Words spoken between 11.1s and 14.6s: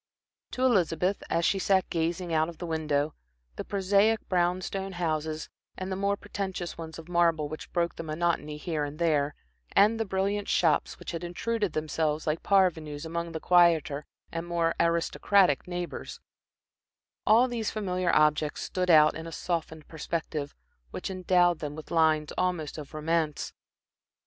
had intruded themselves like parvenus among their quieter and